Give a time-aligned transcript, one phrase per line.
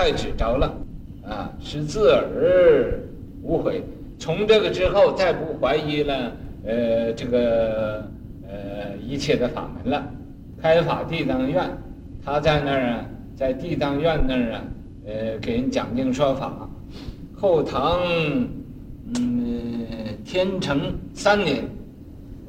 [0.00, 0.74] 太执着了，
[1.22, 2.98] 啊，是自而
[3.42, 3.82] 无悔。
[4.18, 6.32] 从这个之后，再不怀疑了，
[6.64, 8.08] 呃，这个
[8.48, 10.10] 呃一切的法门了。
[10.58, 11.70] 开法地藏院，
[12.24, 13.04] 他在那儿啊，
[13.36, 14.64] 在地藏院那儿啊，
[15.04, 16.66] 呃，给人讲经说法。
[17.36, 18.00] 后唐，
[19.18, 19.84] 嗯，
[20.24, 21.62] 天成三年，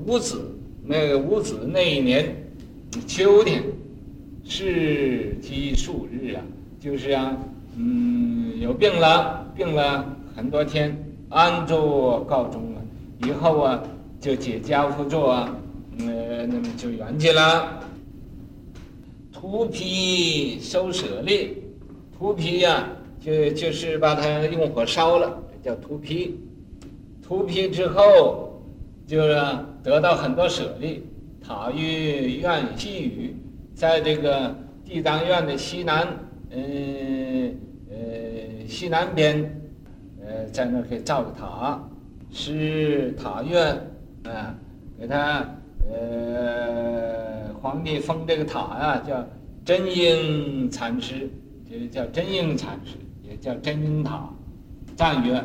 [0.05, 0.39] 五子，
[0.85, 2.33] 那个五子那一年，
[3.05, 3.61] 秋天，
[4.45, 6.41] 是积数日啊，
[6.79, 7.37] 就是啊，
[7.77, 10.97] 嗯，有病了，病了很多天，
[11.29, 12.81] 安住告终了，
[13.27, 13.81] 以后啊，
[14.19, 15.55] 就解家父咒啊，
[15.99, 17.79] 呃，那么就圆寂了。
[19.31, 21.57] 涂皮收舍利，
[22.17, 22.87] 涂皮呀，
[23.19, 26.37] 就就是把它用火烧了，叫涂皮。
[27.25, 28.61] 涂皮之后，
[29.07, 29.41] 就是
[29.81, 31.03] 得到很多舍利。
[31.41, 33.35] 塔于院西隅，
[33.73, 36.07] 在这个地藏院的西南，
[36.53, 37.57] 嗯
[37.89, 39.43] 呃西南边，
[40.25, 41.81] 呃在那给造个塔，
[42.31, 43.75] 是塔院
[44.23, 44.55] 啊，
[44.99, 45.45] 给他
[45.89, 47.41] 呃。
[47.61, 49.23] 皇帝封这个塔呀，叫
[49.63, 51.29] 真英禅师，
[51.69, 54.27] 就叫真英禅师，也叫真英塔。
[54.95, 55.39] 赞曰：“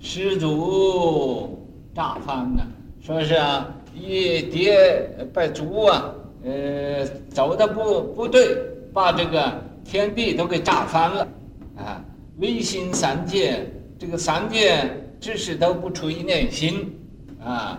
[0.00, 1.62] 师祖
[1.94, 2.62] 炸翻呢，
[2.98, 8.56] 说是啊，一跌把足啊，呃，走的不不对，
[8.92, 9.52] 把这个
[9.84, 11.28] 天地都给炸翻了
[11.76, 12.04] 啊！
[12.38, 13.66] 唯心三界，
[13.98, 14.84] 这个三界
[15.20, 16.96] 知识都不出一念心
[17.44, 17.78] 啊。”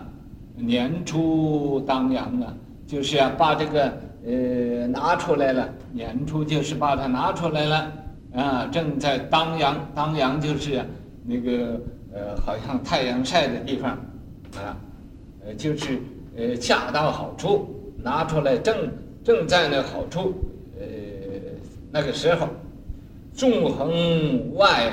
[0.56, 2.54] 年初当阳啊，
[2.86, 3.92] 就是啊，把这个
[4.26, 5.66] 呃拿出来了。
[5.92, 7.92] 年初就是把它拿出来了
[8.34, 10.84] 啊，正在当阳，当阳就是
[11.24, 11.80] 那个
[12.12, 13.92] 呃，好像太阳晒的地方
[14.56, 14.76] 啊，
[15.46, 15.98] 呃，就是
[16.36, 18.76] 呃恰到好处，拿出来正
[19.24, 20.34] 正在那好处，
[21.92, 22.48] 那个时候，
[23.32, 24.92] 纵横外，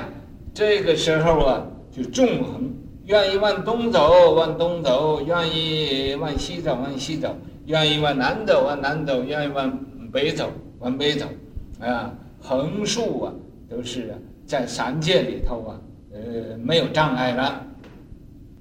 [0.52, 2.72] 这个时候啊，就纵横。
[3.06, 7.30] 愿意往东走，往东走；愿意往西走，往西走；
[7.66, 9.78] 愿意往南走，往南走；愿意往
[10.12, 10.50] 北走，
[10.80, 11.24] 往北走。
[11.80, 13.32] 啊，横竖啊，
[13.70, 14.14] 都是
[14.44, 15.80] 在三界里头啊，
[16.12, 17.64] 呃，没有障碍了。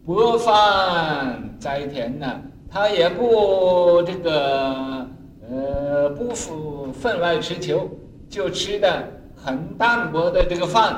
[0.05, 5.05] 播饭栽田呢，他也不这个，
[5.49, 7.89] 呃，不负分外持求，
[8.29, 10.95] 就吃的很淡薄的这个饭，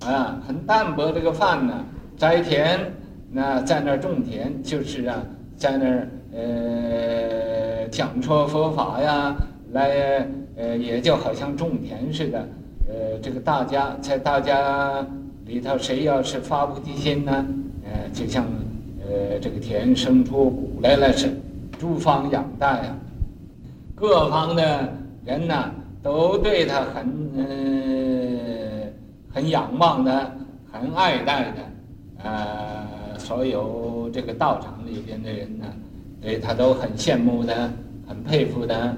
[0.00, 1.84] 啊，很淡薄这个饭呢。
[2.16, 2.78] 栽田，
[3.30, 5.22] 那在那儿种田，就是啊，
[5.56, 9.36] 在那儿呃讲说佛法呀，
[9.72, 12.48] 来呃也就好像种田似的，
[12.88, 15.04] 呃这个大家在大家
[15.46, 17.44] 里头谁要是发菩提心呢，
[17.84, 18.44] 呃就像
[19.00, 21.28] 呃这个田生出谷来了是，
[21.78, 22.96] 诸方养大呀，
[23.96, 24.92] 各方的
[25.24, 25.70] 人呢
[26.02, 27.44] 都对他很呃
[29.32, 30.32] 很仰望的，
[30.70, 31.58] 很爱戴的。
[32.24, 35.64] 呃，所有这个道场里边的人呢，
[36.20, 37.70] 对他都很羡慕的，
[38.06, 38.96] 很佩服的。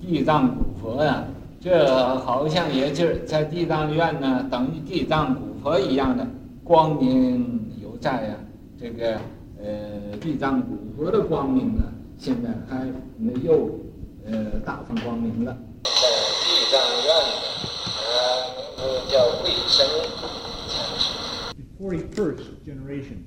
[0.00, 1.24] 地藏古佛呀，
[1.60, 6.26] 这好像也就是在地藏院呢，等于地藏古佛一样的
[6.62, 8.34] 光明犹在呀。
[8.80, 9.18] 这个
[9.60, 11.82] 呃，地藏古佛的光明呢，
[12.16, 12.86] 现在还
[13.16, 13.68] 没有
[14.26, 15.56] 呃大放光明了。
[21.56, 23.24] The 41st generation,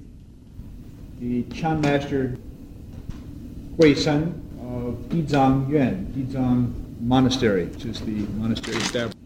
[1.19, 2.37] the Chan Master
[3.77, 9.17] Guichen of Dizang Yuan, Dizang Monastery, which is the monastery established.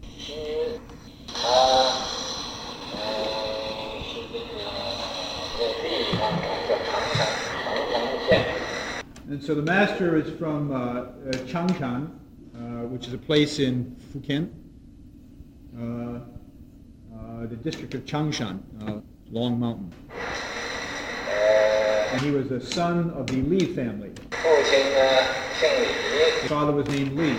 [9.28, 11.10] And so the master is from uh, uh
[11.46, 12.08] Changshan,
[12.96, 14.48] which is a place in Fujian,
[15.78, 16.20] uh,
[17.14, 18.62] uh, the district of Changshan.
[18.80, 19.92] Uh, Long Mountain.
[22.12, 24.12] And he was a son of the Li family.
[26.40, 27.36] His father was named Li.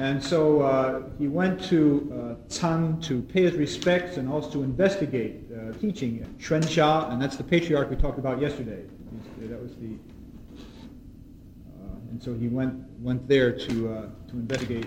[0.00, 4.62] And so uh, he went to uh, Cang to pay his respects and also to
[4.62, 8.82] investigate uh, teaching Xuansha, and that's the patriarch we talked about yesterday.
[9.40, 9.98] That was the
[12.10, 14.86] and so he went went there to uh, to investigate.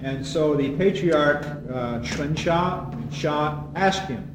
[0.00, 4.33] And so the patriarch uh, Xia asked him,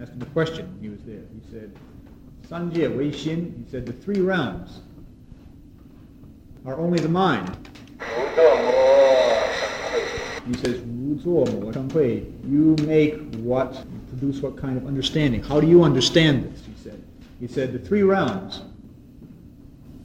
[0.00, 1.22] asked him a question he was there.
[1.32, 1.72] He said,
[2.48, 4.80] Sanjie Wei Xin, he said, the three realms
[6.64, 7.56] are only the mind.
[10.46, 10.80] He says,
[11.24, 15.42] you make what, you produce what kind of understanding.
[15.42, 17.02] How do you understand this, he said.
[17.40, 18.62] He said, the three realms,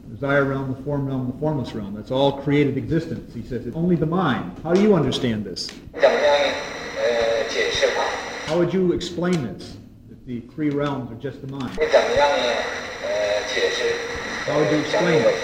[0.10, 3.34] desire realm, the form realm, the formless realm, that's all created existence.
[3.34, 4.60] He says, it's only the mind.
[4.64, 5.70] How do you understand this?
[8.46, 9.78] How would you explain this?
[10.26, 11.78] the three realms are just the mind.
[14.46, 15.36] How would you explain it?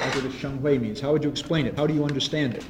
[0.00, 1.00] That's what the Shenghui means.
[1.00, 1.76] How would you explain it?
[1.76, 2.64] How do you understand it?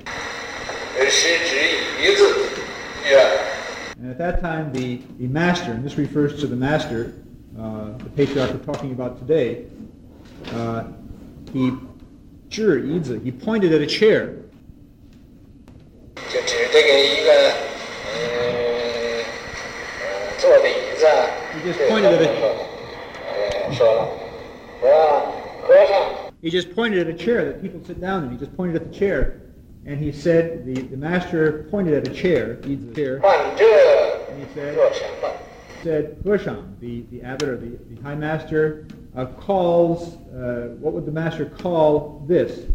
[3.98, 7.14] And at that time, the, the master, and this refers to the master,
[7.58, 9.66] uh, the patriarch we're talking about today,
[10.52, 10.84] uh,
[11.52, 11.72] he,
[12.50, 14.36] he pointed at a chair.
[21.54, 22.26] He just pointed at a
[26.40, 28.32] He just pointed at a chair that people sit down in.
[28.32, 29.42] He just pointed at the chair.
[29.86, 33.20] And he said, the, the master pointed at a chair, needs a chair.
[33.24, 34.76] And he said,
[35.82, 36.22] said
[36.80, 38.86] the, the abbot or the, the high master,
[39.16, 42.66] uh, calls, uh, what would the master call this?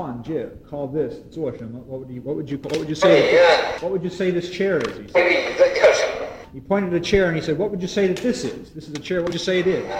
[0.00, 1.80] 换戒, call this, 做什么?
[1.88, 4.10] What would you, what would you, what would you 这里 say, 啊， what would you
[4.10, 4.92] say this chair is?
[4.98, 5.24] He 这 said.
[5.24, 6.26] 个椅子叫什么？
[6.52, 8.70] He pointed at a chair and he said, what would you say that this is?
[8.74, 9.84] This is a chair, what would you say it is?
[9.88, 9.96] 啊，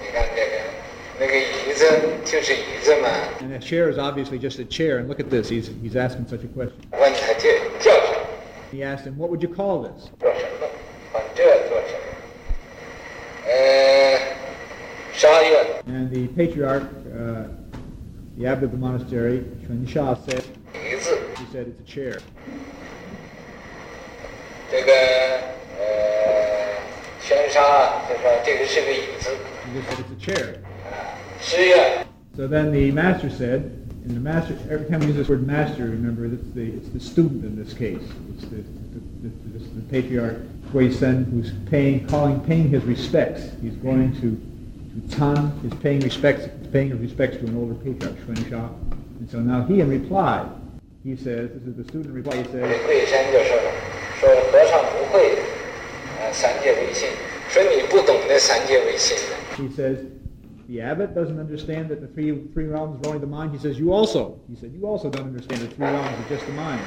[0.00, 0.56] 你看这个
[1.20, 1.84] 那个椅子
[2.24, 3.08] 就是椅子嘛，
[3.42, 6.26] And a chair is obviously just a chair, and look at this, he's, he's asking
[6.28, 6.80] such a question.
[6.92, 8.26] 问他这叫什么？
[8.72, 10.08] He asked him, what would you call this?
[10.18, 10.66] 做什么？
[11.12, 12.06] 换这做什么？
[13.52, 14.18] 呃，
[15.12, 16.82] 沙月 And the patriarch,
[17.14, 17.48] uh,
[18.41, 20.43] the abbot of the monastery, Xuansha, said,
[20.73, 20.97] he
[21.51, 22.19] said, it's a chair.
[24.71, 24.91] 这个
[25.77, 26.79] 呃，
[27.21, 29.29] 宣沙啊，就说这个是个椅子。
[29.67, 30.57] He just said it's a chair.
[32.35, 35.83] So then the master said, and the master, every time we use this word master,
[35.83, 38.01] remember it's the, it's the student in this case.
[38.33, 40.37] It's the, the, the, the, the patriarch
[40.71, 43.51] Guichen who's paying, calling, paying his respects.
[43.61, 48.15] He's going to, to Tan, he's paying respects paying his respects to an older patriarch,
[48.25, 48.73] Xuansha.
[49.19, 50.47] And so now he, in reply,
[51.03, 52.69] he says, this is the student reply, he says,
[59.57, 60.05] he says,
[60.69, 63.51] the abbot doesn't understand that the three, three realms are only the mind.
[63.51, 64.39] He says, you also.
[64.49, 66.81] He said, you also don't understand the three realms are just the mind.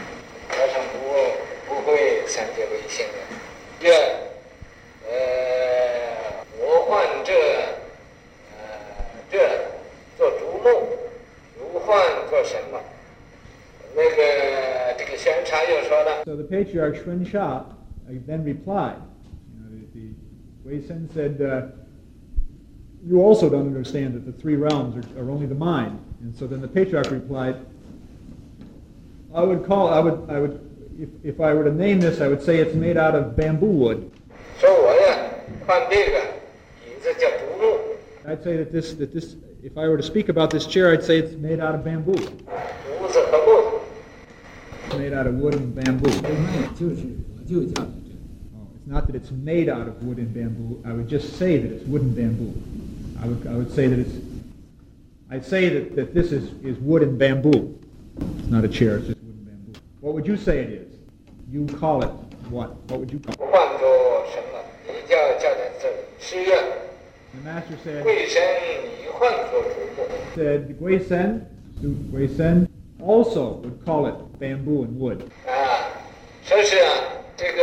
[16.45, 17.65] the patriarch Xuansha
[18.27, 19.01] then replied.
[19.55, 20.15] You know, the, the
[20.65, 21.67] Wei Sen said, uh,
[23.03, 25.99] you also don't understand that the three realms are, are, only the mind.
[26.21, 27.65] And so then the patriarch replied,
[29.35, 30.61] I would call, I would, I would,
[30.99, 33.67] if, if I were to name this, I would say it's made out of bamboo
[33.67, 34.11] wood.
[38.27, 41.05] I'd say that this, that this, if I were to speak about this chair, I'd
[41.05, 42.13] say it's made out of bamboo
[45.05, 46.09] made out of wood and bamboo.
[46.09, 46.15] Oh,
[48.75, 50.83] it's not that it's made out of wood and bamboo.
[50.87, 52.55] I would just say that it's wood and bamboo.
[53.23, 54.15] I would, I would say that it's,
[55.31, 57.79] I'd say that, that this is, is wood and bamboo.
[58.39, 59.81] It's not a chair, it's just wood and bamboo.
[60.01, 60.95] What would you say it is?
[61.51, 62.09] You call it
[62.49, 62.75] what?
[62.89, 63.41] What would you call it?
[67.35, 68.05] The master said,
[70.35, 71.47] said, Guichen,
[71.83, 72.74] Guichen,
[73.04, 75.22] also would call it bamboo and wood.
[75.48, 75.88] 啊，
[76.44, 76.92] 说是啊，
[77.38, 77.62] 这个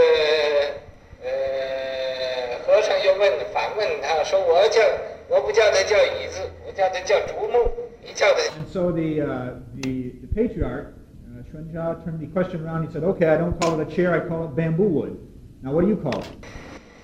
[1.22, 4.80] 呃，和尚又问反问他说：“我叫
[5.28, 7.70] 我不叫他叫椅子，我叫他叫竹木，
[8.02, 10.94] 你叫他 And so the, uh, the, the patriarch,
[11.26, 12.86] uh, Xuanjia, turned the question around.
[12.86, 15.16] He said, okay, I don't call it a chair, I call it bamboo wood.
[15.62, 16.26] Now what do you call it?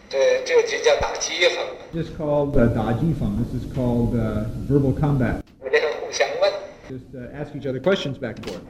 [0.09, 3.37] 这这就叫打机房， This is called uh, Daji Feng.
[3.43, 5.43] This is called uh, verbal combat.
[6.88, 8.64] just uh, ask each other questions back and forth.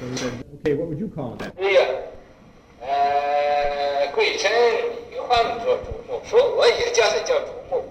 [0.00, 1.54] So we said, okay, what would you call that?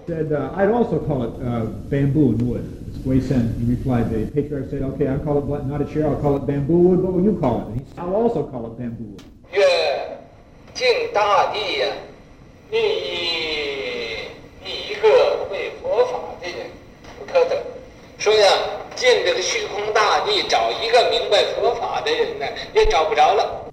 [0.06, 2.80] Said, uh, I'd also call it uh, bamboo and wood.
[3.04, 6.36] Wei Sen, replied, the patriarch said, okay, I'll call it not a chair, I'll call
[6.36, 7.80] it bamboo wood, what will you call it?
[7.80, 9.24] He said, I'll also call it bamboo wood.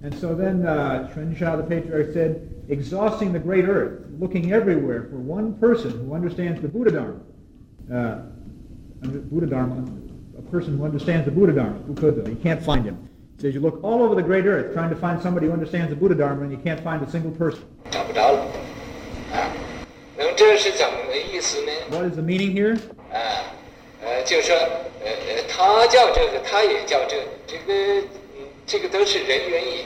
[0.02, 5.16] And so then, uh, Sha the patriarch said, exhausting the great earth, looking everywhere for
[5.16, 7.20] one person who understands the Buddha Dharma.
[7.90, 8.22] Uh,
[9.30, 9.90] Buddha Dharma,
[10.38, 13.08] a person who understands the Buddha Dharma, Buddha, you can't find him.
[13.36, 15.88] He says you look all over the great earth trying to find somebody who understands
[15.88, 17.64] the Buddha Dharma, and you can't find a single person.
[21.88, 22.78] What is the meaning here?
[24.11, 27.73] 啊，呃，就是说，呃呃，他叫这个，他也叫这个，这个，
[28.37, 29.85] 嗯，这个都是人原因。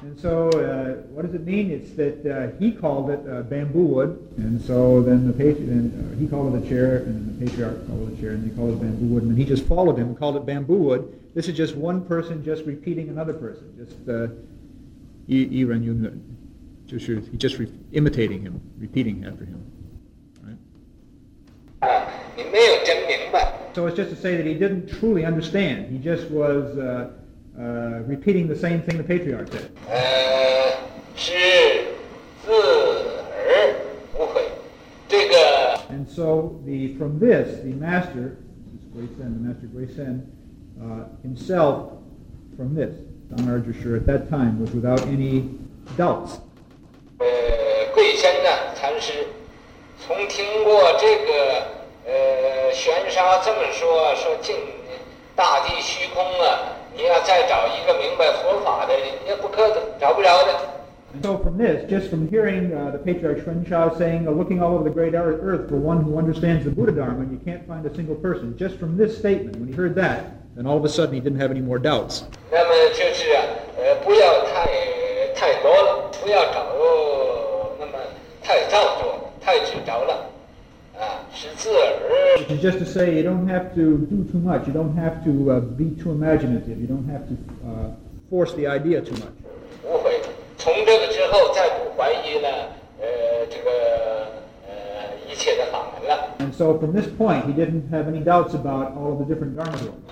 [0.00, 1.72] And so, uh, what does it mean?
[1.72, 5.90] It's that uh, he called it uh, bamboo wood, and so then the patri- then,
[5.90, 8.44] uh, he called it a chair, and then the patriarch called it a chair, and
[8.44, 10.76] they called it bamboo wood, and then he just followed him and called it bamboo
[10.76, 11.02] wood.
[11.34, 14.28] This is just one person just repeating another person, just uh,
[15.26, 16.22] Yi Yi Ren Yun Yun.
[16.86, 19.60] Just he just re- imitating him, repeating after him.
[20.46, 20.56] Right?
[23.73, 25.91] so it's just to say that he didn't truly understand.
[25.91, 27.11] He just was uh,
[27.57, 27.61] uh,
[28.05, 29.71] repeating the same thing the patriarch said.
[35.89, 38.37] And so the, from this, the master,
[38.95, 40.27] this is Sen, the master Guichen,
[40.81, 41.93] uh, himself,
[42.57, 42.95] from this,
[43.29, 45.49] Don Arjushur at that time was without any
[45.97, 46.39] doubts.
[52.07, 54.55] Uh, 玄沙这么说：说尽
[55.35, 56.59] 大地虚空啊，
[56.95, 60.53] 你要再找一个明白佛法的人，也不可找不着的。
[61.15, 64.83] And so from this, just from hearing uh, the patriarch Xuansha saying, uh, looking all over
[64.83, 67.93] the great earth for one who understands the Buddha Dharma, and you can't find a
[67.93, 71.13] single person, just from this statement, when he heard that, then all of a sudden
[71.13, 72.23] he didn't have any more doubts.
[72.49, 73.29] 那么就是
[73.77, 74.65] 呃，不要太
[75.35, 76.65] 太多了，不要找
[77.79, 77.93] 那么
[78.41, 80.32] 太造作，太执着了。
[81.33, 84.67] which is just to say, you don't have to do too much.
[84.67, 86.79] You don't have to uh, be too imaginative.
[86.79, 87.37] You don't have to
[87.67, 87.91] uh,
[88.29, 89.33] force the idea too much.
[96.39, 99.55] And so from this point, he didn't have any doubts about all of the different
[99.55, 100.03] Dharma rules.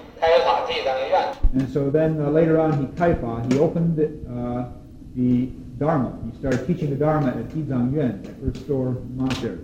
[1.54, 4.70] And so then uh, later on, he Kaifa, he opened uh,
[5.16, 6.18] the Dharma.
[6.32, 9.60] He started teaching the Dharma at Dizang Yuan, at Earth Store Monastery.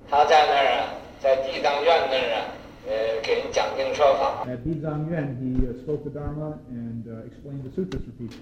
[4.47, 8.39] At Dizang Yuan, he uh, spoke the Dharma and uh, explained the sutras for people.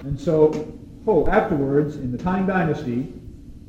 [0.00, 0.50] And so,
[1.06, 3.12] oh, afterwards in the Tang Dynasty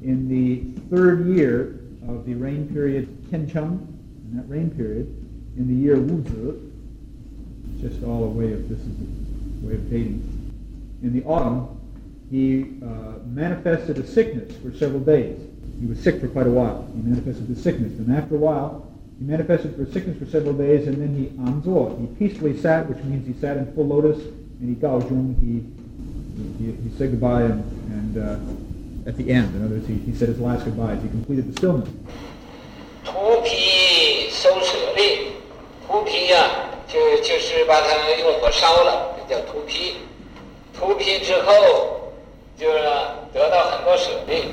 [0.03, 3.79] in the third year of the reign period Tiancheng,
[4.31, 5.07] in that reign period,
[5.57, 6.71] in the year Wuzi,
[7.81, 10.37] just all a way of, this is a way of dating,
[11.03, 11.73] in the autumn,
[12.29, 15.39] he uh, manifested a sickness for several days.
[15.79, 16.89] He was sick for quite a while.
[16.95, 17.93] He manifested the sickness.
[17.99, 21.99] And after a while, he manifested for sickness for several days, and then he anzuo.
[21.99, 25.39] He peacefully sat, which means he sat in full lotus, and he gaozhong.
[25.39, 25.63] He,
[26.63, 28.39] he, he said goodbye, and, and uh,
[29.07, 29.55] at the end.
[29.55, 31.01] In other words, he, he said his last goodbyes.
[31.01, 31.89] He completed the stillness.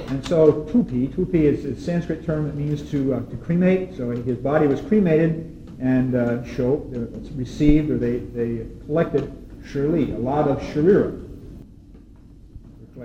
[0.08, 3.96] And so tupi, tupi is a Sanskrit term that means to uh, to cremate.
[3.96, 9.32] So his body was cremated and uh, showed, uh, received, or they they collected
[9.64, 11.23] sheli, a lot of sharira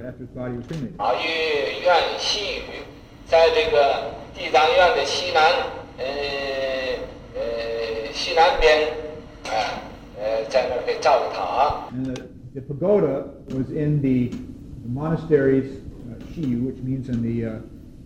[0.06, 0.96] after his body was cremated.
[0.96, 2.82] 法于院西宇，
[3.26, 5.42] 在这个地藏院的西南，
[5.98, 6.04] 呃
[7.36, 8.88] 呃西南边，
[9.44, 9.80] 啊
[10.18, 11.88] 呃在那儿给造个塔。
[11.92, 12.22] And the,
[12.54, 14.30] the pagoda was in the,
[14.82, 15.78] the monastery's
[16.10, 17.60] uh, shiyu, which means in the, uh,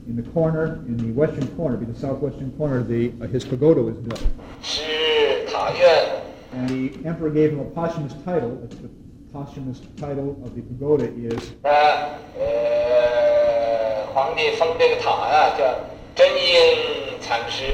[0.07, 3.81] in the corner, in the western corner, be the southwestern corner, the, uh, his pagoda
[3.83, 4.21] was built.
[4.63, 6.23] 是塔院，
[6.55, 8.59] And the emperor gave him a posthumous title.
[9.34, 11.54] posthumous title of the pagoda is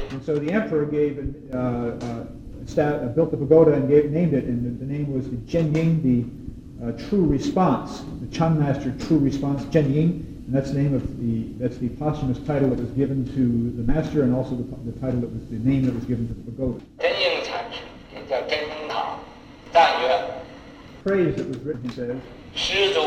[0.09, 1.19] and so the emperor gave
[1.53, 2.25] uh, uh,
[2.65, 5.35] stat, uh, built the pagoda and gave, named it, and the, the name was the
[5.51, 10.93] Zhenying, the uh, True Response, the Chan Master True Response Zhenying, and that's the name
[10.93, 14.63] of the that's the posthumous title that was given to the master, and also the,
[14.89, 16.81] the title that was the name that was given to the pagoda
[21.04, 22.16] Phrase that was written, he says,
[22.54, 23.00] 施主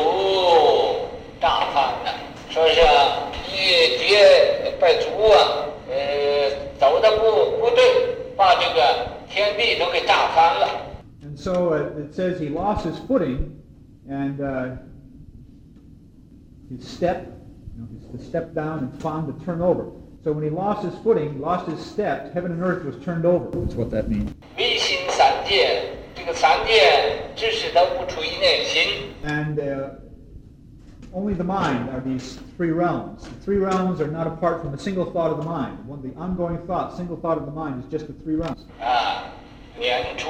[1.40, 2.14] 大方的，
[2.48, 10.68] 说是啊一劫拜足啊，呃，走的不不对，把这个天地都给炸翻了。
[11.24, 13.50] and so uh, it says he lost his footing,
[14.08, 14.76] and uh,
[16.70, 17.26] his step
[17.78, 19.86] You know, he's to step down and fan to turn over.
[20.24, 23.48] So when he lost his footing, lost his steps, heaven and earth was turned over.
[23.52, 24.32] That's what that means.
[24.56, 25.80] 唯心三界，
[26.16, 29.90] 这个三界 只是都不出于内心， And uh,
[31.12, 33.22] only the mind are these three realms.
[33.22, 35.78] The three realms are not apart from a single thought of the mind.
[35.86, 38.66] One, the ongoing thought, single thought of the mind is just the three realms.
[38.80, 39.24] 啊，
[39.78, 40.28] 年初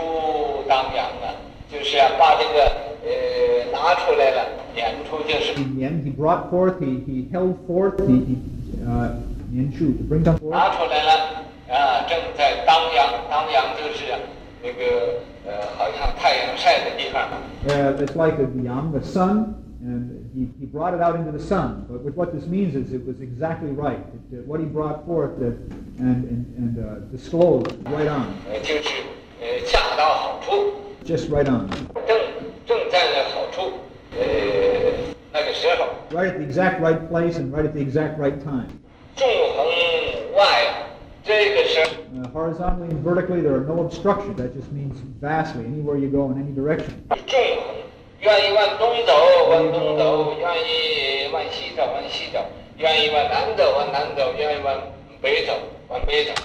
[0.68, 1.34] 当阳啊，
[1.70, 2.72] 就是啊把这个
[3.02, 5.54] 呃拿出来了，年初就是。
[5.58, 8.36] In the end, he brought forth, he, he held forth, he, he
[8.86, 9.16] uh,
[9.50, 10.50] Nianshu, to bring them forth.
[10.50, 14.04] 拿出来了啊，正在当阳，当阳就是
[14.62, 15.31] 那个呃，
[15.76, 17.28] 好像太阳晒的地方。
[17.68, 21.38] Uh, it's like the yang, the sun, and he, he brought it out into the
[21.38, 21.86] sun.
[21.88, 23.98] But what- what this means is it was exactly right.
[24.32, 25.52] It, uh, what he brought forth uh,
[25.98, 28.90] and, and, and uh, disclosed right on, 呃，就是
[29.40, 30.72] 呃恰到好处，
[31.04, 31.68] just right on,
[32.06, 32.16] 正
[32.66, 33.78] 正在那好处，
[34.12, 34.18] 呃
[35.32, 38.66] 那个时候， right at the exact right place and right at the exact right time.
[39.16, 39.51] 纵横外啊，这个时候
[42.13, 44.37] uh, horizontally and vertically, there are no obstructions.
[44.37, 47.05] That just means vastly, anywhere you go in any direction.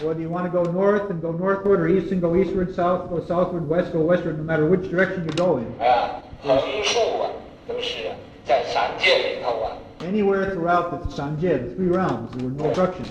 [0.00, 3.10] Whether you want to go north and go northward, or east and go eastward, south
[3.10, 5.74] go southward, west go westward, no matter which direction you go in.
[10.00, 13.10] Anywhere throughout the Sanjie, the three realms, there were no obstructions.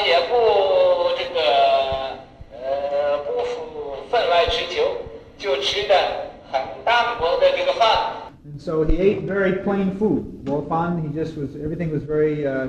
[0.00, 0.34] 也不
[1.16, 1.40] 这个
[2.52, 4.82] 呃不负分外之求，
[5.38, 5.94] 就吃的
[6.50, 8.12] 很淡薄的这个饭。
[8.44, 10.44] And so he ate very plain food.
[10.44, 12.68] Wolfan, he just was, everything was very uh,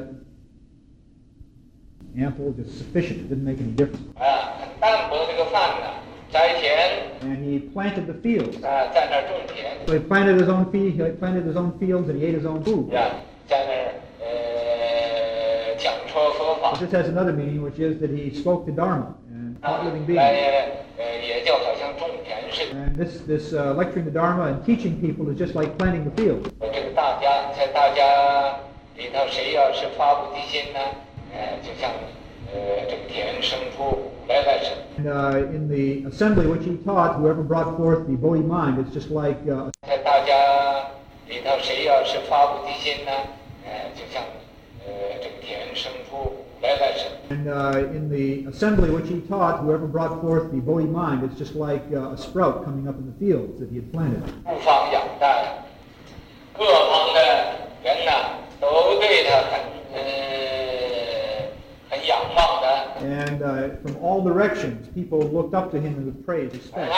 [2.18, 3.20] ample, just sufficient.
[3.20, 4.02] It didn't make any difference.
[4.16, 5.88] 啊，很淡薄这个饭呢，
[6.32, 8.58] 栽田 And he planted the fields.
[8.66, 12.36] 啊，在那儿种田 So he planted his own feed, he planted his own fields, and he ate
[12.40, 12.92] his own food.
[12.92, 13.12] 呀，
[16.83, 20.19] just has another meaning, which is that he spoke the Dharma and taught living beings.
[22.73, 26.11] And this, this uh, lecturing the Dharma and teaching people is just like planting the
[26.11, 26.53] field.
[34.97, 38.93] And uh, in the assembly which he taught, whoever brought forth the Bodhi mind, it's
[38.93, 39.39] just like.
[39.49, 39.71] Uh,
[47.43, 51.37] And uh, in the assembly which he taught, whoever brought forth the Bodhi mind, it's
[51.37, 54.23] just like uh, a sprout coming up in the fields that he had planted.
[63.03, 66.93] And uh, from all directions, people looked up to him with praise, respect.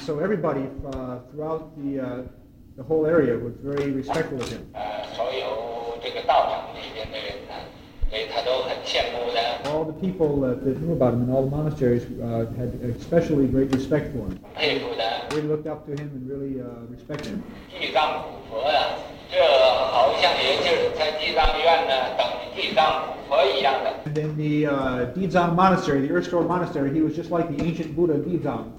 [0.00, 2.22] So everybody uh, throughout the, uh,
[2.76, 4.68] the whole area was very respectful of him.
[9.66, 13.46] All the people uh, that knew about him in all the monasteries uh, had especially
[13.46, 14.40] great respect for him.
[14.56, 17.44] They looked up to him and really uh, respected him.
[24.06, 27.94] And in the uh, Dizang Monastery, the Earth Monastery, he was just like the ancient
[27.94, 28.72] Buddha Dizang.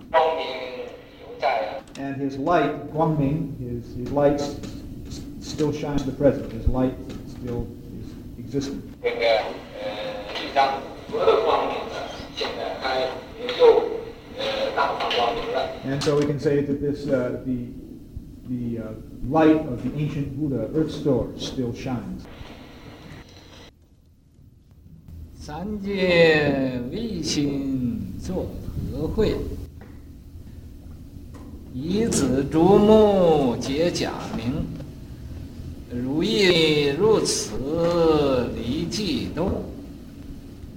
[2.00, 4.42] And his light, Guangming, his, his light
[5.40, 6.52] still shines the present.
[6.52, 6.96] His light
[7.28, 7.68] still
[8.49, 8.81] is existent.
[9.03, 9.27] 这个
[9.81, 9.85] 呃
[10.35, 11.95] 地藏古佛的光明呢，
[12.37, 13.65] 现在还也就
[14.39, 15.71] 呃大放光明了。
[15.87, 17.69] And so we can say that this, uh, the,
[18.49, 18.95] the uh,
[19.31, 22.25] light of the ancient Buddha Earth Store still shines.
[25.39, 28.47] 三界唯心作
[28.91, 29.37] 和会，
[31.75, 34.65] 一子诸目皆假名。
[35.92, 39.64] 如意如此离际动，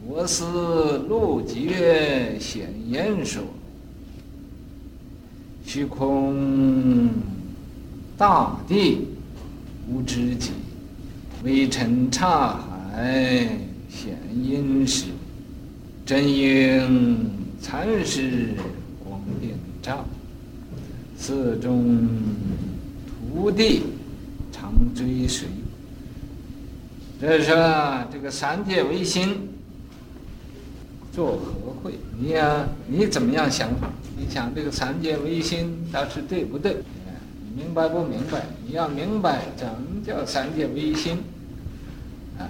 [0.06, 3.42] 我思路觉显言说。
[5.66, 7.10] 虚空
[8.16, 9.06] 大地
[9.88, 10.50] 无知己，
[11.44, 12.58] 微尘刹
[12.90, 13.48] 海
[13.88, 15.06] 显因时。
[16.04, 17.30] 真应
[17.62, 18.54] 禅师
[19.04, 20.04] 光电照，
[21.16, 22.08] 寺中
[23.32, 23.82] 徒弟
[24.94, 25.48] 追随。
[27.20, 27.54] 这是说
[28.12, 29.48] 这个三界唯心
[31.12, 33.88] 做和会，你呀、你怎么样想法？
[34.16, 36.76] 你想这个三界唯心到底对不对？
[37.44, 38.42] 你明白不明白？
[38.66, 41.18] 你要明白怎么叫三界唯心
[42.38, 42.48] 啊？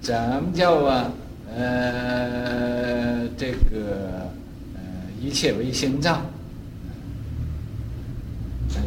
[0.00, 1.12] 怎么叫啊？
[1.52, 4.28] 呃，这个
[4.74, 4.80] 呃，
[5.20, 6.20] 一切唯心造。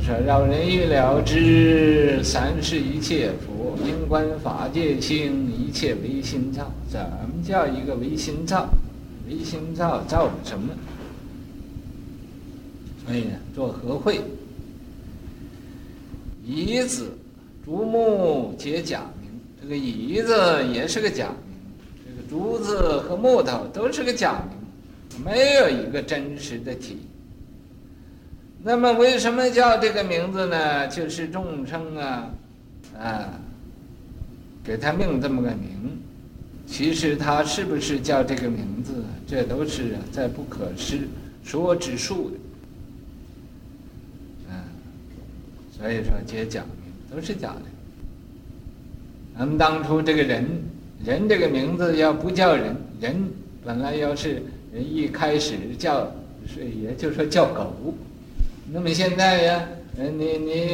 [0.05, 6.69] 说饶人欲了知，三世一切佛，因观法界性，一切唯心造。
[6.89, 8.67] 怎么叫一个唯心造？
[9.29, 10.73] 唯心造造的什么？
[13.05, 14.19] 所以呢，做和会，
[16.45, 17.09] 椅子、
[17.63, 19.31] 竹木皆假名。
[19.61, 20.35] 这个椅子
[20.73, 21.55] 也是个假名，
[22.05, 26.97] 这个竹子和木头都是个假名，没有一个真实的体。
[28.65, 30.87] 那么为什么叫这个名字呢？
[30.87, 32.29] 就是众生啊，
[32.97, 33.39] 啊，
[34.63, 35.99] 给他命这么个名。
[36.65, 40.97] 其实他是不是叫这个名字，这都是在不可思
[41.43, 42.37] 说之数的。
[44.49, 44.55] 嗯，
[45.77, 47.61] 所以说皆假名，都是假的。
[49.37, 50.47] 咱们当初这个人，
[51.03, 53.13] 人这个名字要不叫人，人
[53.65, 56.09] 本来要是人一开始叫，
[56.47, 57.93] 是也就说叫狗。
[58.75, 59.63] 那么现在呀，
[59.99, 60.67] 嗯，你你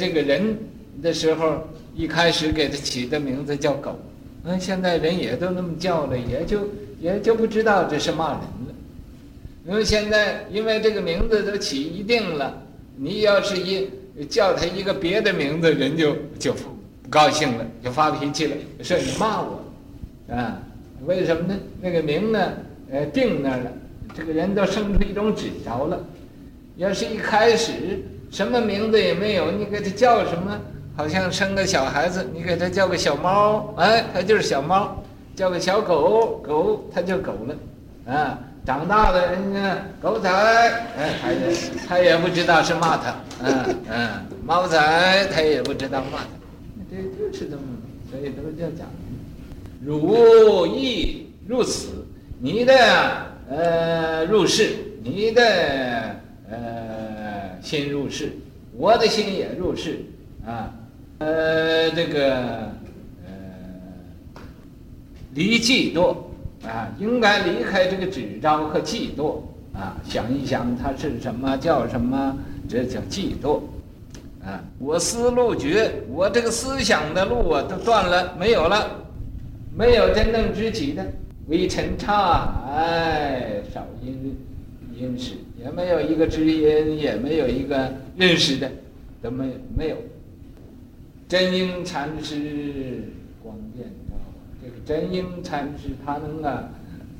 [0.00, 0.58] 这个人
[1.00, 1.62] 的时候，
[1.94, 3.96] 一开始给他起的名字叫狗，
[4.42, 6.68] 嗯，现在人也都那么叫了，也就
[7.00, 8.74] 也就不知道这是骂人了。
[9.64, 12.60] 因为现在因为这个名字都起一定了，
[12.96, 13.88] 你要是一
[14.28, 16.62] 叫他一个别的名字，人就就不
[17.08, 19.62] 高兴了，就发脾气了，说你骂我，
[20.34, 20.60] 啊，
[21.06, 21.56] 为什么呢？
[21.80, 22.52] 那个名呢，
[22.90, 23.72] 呃，定那儿了，
[24.16, 26.04] 这个人都生出一种执着了。
[26.76, 27.72] 要是一开始
[28.30, 30.60] 什么名字也没有，你给他叫什么？
[30.96, 34.96] 好像生个小孩子，你给他叫个小猫，哎，他就是小猫；
[35.34, 38.12] 叫个小狗狗，他就狗了。
[38.14, 41.38] 啊，长大了人家狗仔，哎，他也
[41.86, 44.08] 他也不知道是骂他，嗯嗯，
[44.44, 46.28] 猫仔他也不知道骂他，
[46.90, 47.62] 这就是这么，
[48.10, 49.18] 所以都叫假名。
[49.82, 51.88] 如意入此，
[52.40, 52.74] 你的
[53.50, 56.20] 呃入世，你的。
[56.48, 58.32] 呃，心入世，
[58.76, 60.00] 我的心也入世
[60.46, 60.72] 啊。
[61.18, 62.34] 呃，这个
[63.24, 63.32] 呃，
[65.34, 66.14] 离嫉妒
[66.64, 69.40] 啊，应该离开这个执着和嫉妒
[69.72, 69.96] 啊。
[70.04, 72.36] 想一想，它是什么叫什么？
[72.68, 73.60] 这叫嫉妒
[74.44, 74.62] 啊。
[74.78, 78.90] 我思路绝，我这个思想的路啊，都断了，没有了，
[79.76, 81.04] 没有真正知己的，
[81.48, 84.36] 微尘差海，少因
[84.94, 85.32] 因识。
[85.66, 88.70] 也没有一个知音，也没有一个认识的，
[89.20, 89.96] 都没没有。
[91.26, 93.02] 真英禅师
[93.42, 94.14] 光电照，
[94.62, 96.68] 这个真英禅师他能啊，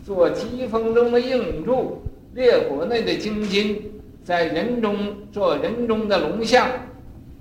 [0.04, 2.00] 做疾风中的硬柱，
[2.34, 3.82] 烈火内的精金，
[4.22, 4.96] 在人中
[5.32, 6.68] 做人中的龙象，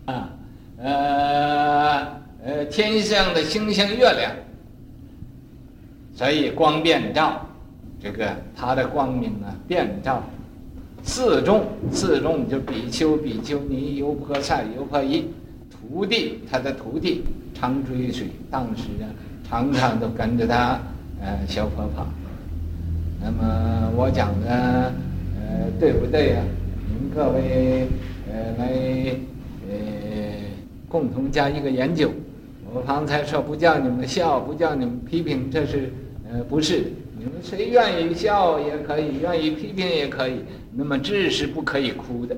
[0.06, 0.34] 啊，
[0.80, 4.32] 呃呃，天上的星星月亮，
[6.16, 7.46] 所以光遍照，
[8.02, 10.24] 这个他的光明啊，遍照。
[11.06, 15.26] 四众，四众就比丘、比丘尼、优婆塞、优婆夷，
[15.70, 19.06] 徒弟，他的徒弟常追随，当时啊，
[19.48, 20.80] 常常都跟着他，
[21.22, 22.08] 呃，学佛法。
[23.22, 24.92] 那么我讲的，
[25.40, 26.42] 呃，对不对呀？
[26.90, 27.88] 你们各位，
[28.28, 28.66] 呃，来，
[29.70, 29.76] 呃，
[30.90, 32.10] 共同加一个研究。
[32.74, 35.94] 我方才说不叫你们笑，不叫你们批评，这是，
[36.30, 36.86] 呃，不是。
[37.42, 40.40] 谁愿意笑也可以，愿意批评也可以。
[40.74, 42.36] 那么，志是不可以哭的。